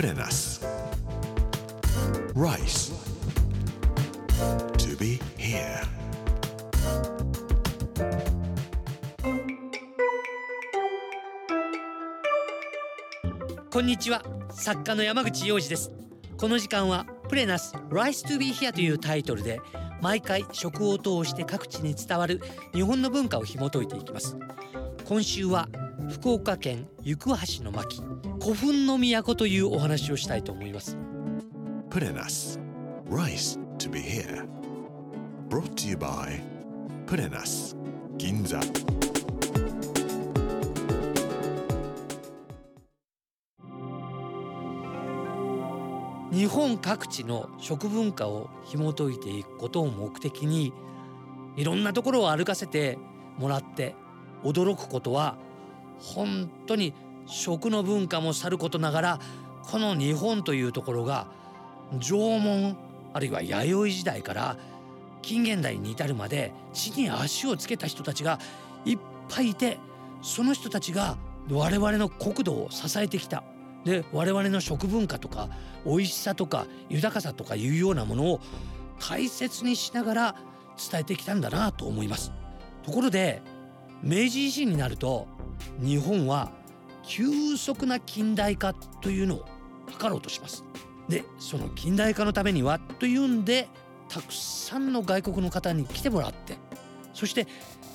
[0.00, 0.64] Put in us.
[2.34, 2.90] Rice.
[4.78, 5.82] To be here.
[13.70, 15.92] こんにちは作家の山口洋二です
[16.38, 19.60] この時間はプレナス Rise to be here というタイトルで
[20.00, 22.40] 毎回食を通して各地に伝わる
[22.72, 24.38] 日本の文化を紐解いていきます
[25.04, 25.68] 今週は
[26.08, 28.02] 福岡県行橋の巻
[28.42, 30.96] 古墳の都というお話をしたいと思います
[31.90, 32.58] Put in us.
[33.10, 34.48] Rice to be here.
[35.48, 36.40] Brought to you by
[37.06, 37.76] Put in us.
[38.16, 38.60] Ginza.
[46.32, 50.72] 日本各地の食文化を紐解いていくことを目的に
[51.56, 52.96] いろんなところを歩かせて
[53.36, 53.94] もらって
[54.44, 55.36] 驚くことは
[55.98, 56.94] 本当に
[57.26, 59.20] 食の文化もさることながら
[59.62, 61.26] この日本というところが
[62.00, 62.76] 縄文
[63.12, 64.56] あるいは弥生時代から
[65.22, 68.38] 近現代に至るまで地に足をつけた人たちが
[68.84, 69.78] いっぱいいて
[70.22, 71.18] その人たちが
[71.50, 73.42] 我々の国土を支えてきた。
[73.84, 75.48] で我々の食文化とか
[75.86, 78.40] 美味しさとか豊かさとかいうようなものを
[78.98, 80.34] 大切にしながら
[80.90, 82.30] 伝えてきたんだなと思います。
[82.82, 83.40] ところで
[84.02, 85.26] 明治維新になると
[85.78, 86.50] 日本は
[87.02, 89.44] 急速な近代化というのを
[89.98, 90.64] 図ろうとします。
[91.08, 93.68] でその近代化のためにはというんで
[94.08, 96.56] たくさんの外国の方に来てもらって
[97.14, 97.48] そして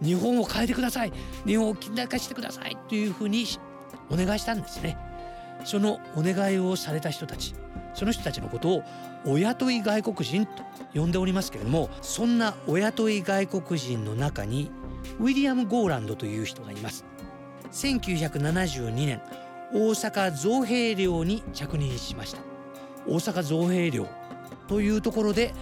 [0.00, 1.12] 日本を変えてください。
[1.46, 3.44] 日本を近代化してくださいというふうに
[4.10, 4.96] お願いしたんですね。
[5.64, 7.54] そのお願いをされた人たち
[7.94, 8.82] その人たちのことを
[9.26, 10.62] お雇い外国人と
[10.94, 14.70] 呼んでおりますけれどもそんなお雇い外国人の中に
[15.18, 17.04] ウィリアム・ゴーランドという人がいます。
[17.72, 19.20] 1972年
[19.72, 22.40] 大阪造兵寮に着任しました。
[23.06, 24.08] 大阪造兵寮
[24.68, 25.54] というところで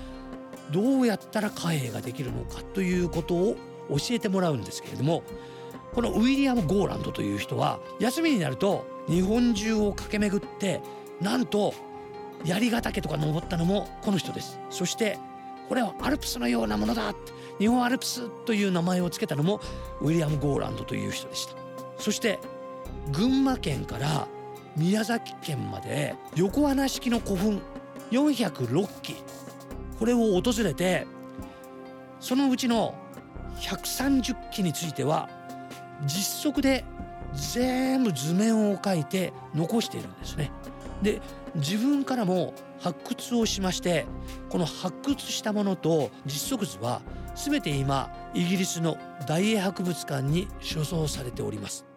[0.70, 3.56] どうやったら貨幣ができるのかということを
[3.90, 5.22] 教えてもらうんですけれども
[5.94, 10.82] このウィリアム・ゴーランドという人は休みになると日本中を駆け巡って
[11.20, 11.74] なんと
[12.44, 14.60] 槍ヶ岳とか登ったのもこの人です。
[14.70, 15.18] そして
[15.68, 17.14] これはアルプスのようなものだ
[17.58, 19.60] 日本アルプスという名前を付けたのも
[20.00, 21.57] ウィリアム・ゴーランドという人でした。
[21.98, 22.38] そして
[23.12, 24.28] 群馬県から
[24.76, 27.60] 宮崎県まで横穴式の古墳
[28.10, 29.16] 406基
[29.98, 31.06] これを訪れて
[32.20, 32.94] そのうちの
[33.56, 35.28] 130基については
[36.06, 36.84] 実測で
[37.52, 40.50] 全部図面を描いて残しているんですね。
[41.02, 41.20] で
[41.54, 44.06] 自分からも発掘をしまして
[44.48, 47.02] この発掘したものと実測図は
[47.34, 51.87] 全て今イギリスの大英博物館に所蔵されております。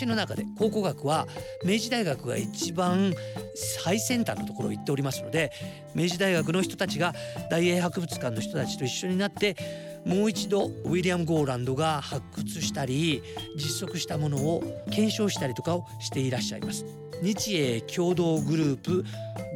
[0.00, 1.26] 日本史の中で考古学は
[1.64, 3.12] 明治大学が一番
[3.54, 5.52] 最先端のところを行っておりますので
[5.94, 7.14] 明治大学の人たちが
[7.50, 9.56] 大英博物館の人たちと一緒になって
[10.06, 13.22] もう一度ウィリアム・ゴーランドが発掘したり
[13.56, 16.86] 実測したものを検証したりとかをしていらっしゃいます。
[17.22, 19.04] 日英共同グループ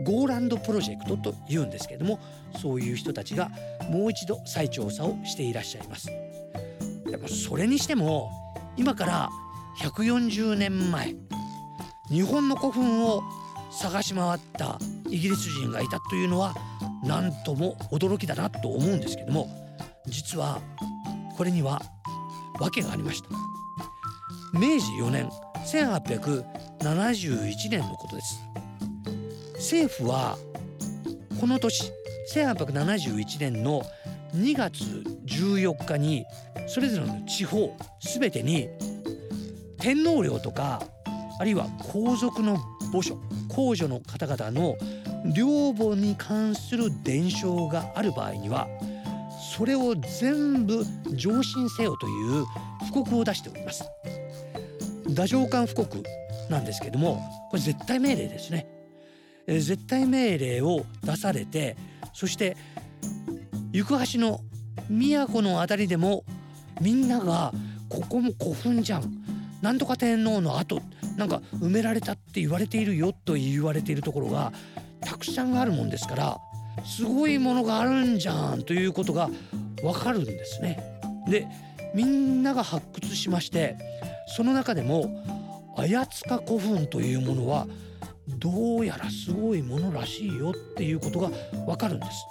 [0.04, 2.20] ゴーランドプロジェクトというんですけれども
[2.60, 3.50] そういう人たちが
[3.88, 6.10] もう一度再調査をしていらっしゃいます。
[7.10, 8.30] でもそれにしても
[8.76, 9.30] 今から
[9.80, 11.14] 140年前
[12.10, 13.22] 日本の古墳を
[13.70, 16.54] 探し回ったイギリス人がいたというのは
[17.02, 19.48] 何とも驚きだなと思うんですけども
[20.06, 20.60] 実は
[21.36, 21.80] これには
[22.60, 23.28] 訳がありました。
[24.52, 25.28] 明治4年
[25.64, 28.40] 1871年のことです。
[29.54, 30.38] 政府は
[31.40, 31.90] この年
[32.32, 33.82] 1871年の
[34.36, 34.84] 2月
[35.26, 36.24] 14日に
[36.66, 38.68] それぞれの地方すべてに
[39.84, 40.82] 天皇陵とか
[41.38, 42.56] あるいは皇族の
[42.90, 43.18] 墓所
[43.50, 44.76] 皇女の方々の
[45.34, 48.66] 陵墓に関する伝承がある場合には
[49.54, 52.46] それを全部上申せよという
[52.86, 53.84] 布告を出しております。
[55.10, 56.02] 太政官布告
[56.48, 57.20] なんですけども
[57.50, 58.66] これ絶対命令ですね。
[59.46, 61.76] え絶対命令を出されて
[62.14, 62.56] そして
[63.72, 64.40] 行橋の
[64.88, 66.24] 都のあたりでも
[66.80, 67.52] みんなが
[67.90, 69.23] ここも古墳じゃん
[69.64, 70.82] なんとか天皇の後
[71.16, 74.52] なんか埋められたって言われているよと言われているところが
[75.00, 76.38] たくさんあるもんですから
[76.84, 79.30] すごいものがあるんじゃんということが
[79.82, 81.00] わかるんですね。
[81.26, 81.48] で
[81.94, 83.78] みんなが発掘しまして
[84.36, 85.24] その中でも
[85.78, 87.66] 綾塚古墳というものは
[88.28, 91.30] どうやらすごいものらしいよっていうことが
[91.66, 92.26] わかるんです。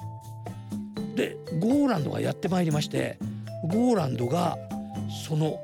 [1.15, 3.18] でゴーランドがやってまいりまして
[3.63, 4.56] ゴーランドが
[5.27, 5.59] その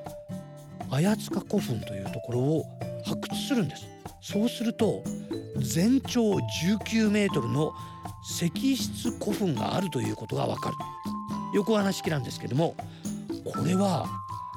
[0.92, 2.66] 綾塚古墳というところを
[3.06, 3.86] 発掘するんです。
[4.22, 5.04] そうすると
[5.58, 7.74] 全長19メートルの
[8.24, 10.76] 石室古墳があるということがわかる。
[11.54, 12.76] 横穴式なんですけども
[13.44, 14.08] これは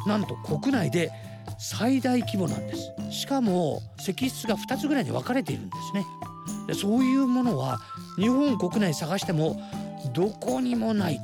[0.06, 1.10] なんと国内で
[1.58, 2.92] 最大規模なんです。
[3.10, 6.06] しかも石室が2つぐらいに分かれているんですね。
[6.66, 7.78] でそういうものは
[8.16, 9.60] 日本国内探しても
[10.12, 11.20] どこにもない。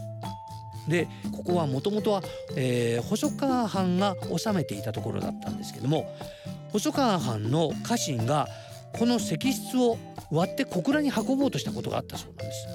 [0.88, 2.22] でここはもともとは、
[2.56, 6.14] えー、細川藩が治めていたところだったんですけども
[6.72, 8.48] 細川藩の家臣が
[8.98, 9.98] この石室を
[10.30, 12.66] 割って小倉に運ぼうとしたことがあったそうなんです。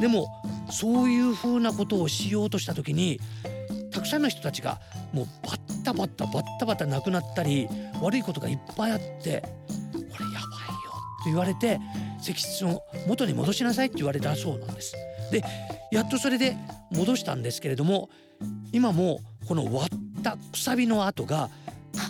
[0.00, 0.26] でも
[0.70, 3.20] そういうふうなことをしようとした時に
[3.92, 4.80] たくさんの人たちが
[5.12, 7.68] もうバッタバッタバッタバタ亡くなったり
[8.00, 9.44] 悪いことがいっぱいあってこれやばいよ
[11.22, 11.78] と言われて
[12.20, 14.94] 石室を元に戻しなさいって言われたそうなんです。
[15.30, 15.44] で
[15.92, 16.56] やっとそれで
[16.90, 18.08] 戻したんですけれども
[18.72, 21.50] 今もこの割ったくさびの跡が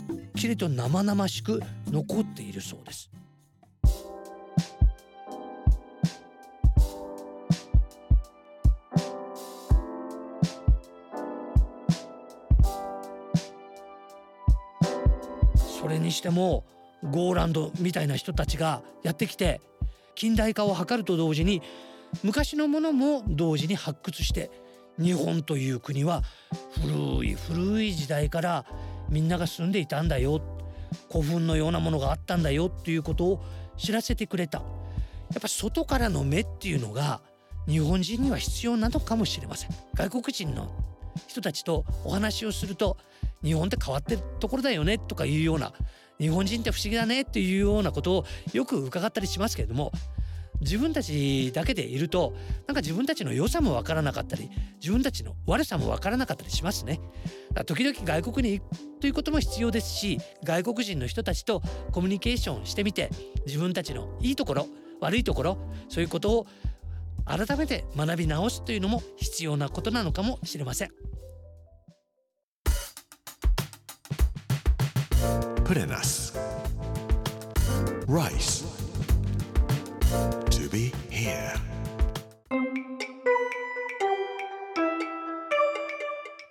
[0.07, 3.11] くっきりと生々しく残っているそうです。
[15.81, 16.65] それにしても
[17.11, 19.61] ゴーランドみたいな人たちがやってきて
[20.15, 21.63] 近代化を図ると同時に
[22.23, 24.51] 昔のものも同時に発掘して
[24.99, 26.23] 日本という国は
[26.83, 28.67] 古い古い時代から
[29.09, 30.41] みんなが住んでいたんだよ
[31.11, 33.45] 古墳のようなものがあったんだよっていうことを
[33.77, 34.59] 知らせてくれた。
[34.59, 37.23] やっぱ外からの目っていうのが
[37.67, 39.71] 日本人には必要なのかもしれません。
[39.95, 40.71] 外国人の
[41.27, 42.99] 人たちとお話をすると
[43.43, 45.73] 日本って変わってるところだよねとかいうような
[46.21, 49.93] 日本人って不思議だねっていうようなことをよく伺ったりしますけれども
[50.63, 52.35] 自分たちだけでいると
[52.67, 54.51] なんか自分たちの良さも分からなかったり
[54.81, 57.01] 自分たちの悪さも分からなかったりしますね。
[57.67, 63.11] 時々外国に行くということも必要ですし外国人の人たちとコミュニケーションしてみて
[63.47, 64.67] 自分たちのいいところ
[65.01, 66.47] 悪いところそういうことを
[67.25, 70.91] 改めて学び直すというのも必要なことなのかもしれません。
[75.65, 76.37] プレナス
[78.07, 78.72] Rice
[80.73, 81.53] be here.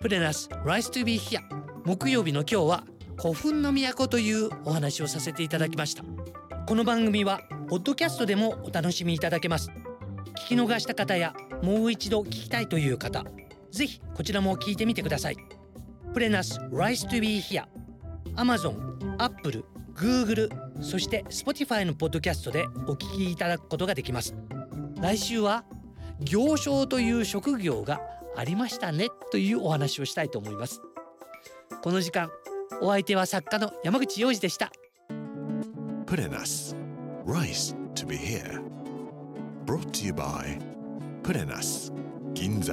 [0.00, 1.40] プレナス Rise to be here
[1.84, 2.84] 木曜日の今日は
[3.20, 6.04] 古墳の都というお話をさせていただきました。
[6.66, 9.70] この番組はポッドキャストでもお楽しみいただけます。
[10.46, 13.24] 聞き逃した方やもう一度聞きたいという方
[13.70, 15.36] ぜひこちらも聞いてみてください。
[16.14, 17.64] プレナス Rise to be here
[18.36, 20.50] Amazon、Apple、Google
[20.80, 24.34] そして Spotify のポッドキャストでお聞きいただくことができます。
[25.00, 25.64] 来週は
[26.20, 28.00] 行商という職業が
[28.36, 30.80] ありましたねというお話をしたいと思います。
[31.82, 32.30] この時間
[32.80, 34.70] お相手は作家の山口洋二でした。
[36.06, 36.76] プレナス
[37.26, 38.62] Rice to be here.
[39.66, 40.60] Brought to you by
[41.22, 41.92] プレナス
[42.34, 42.72] 銀座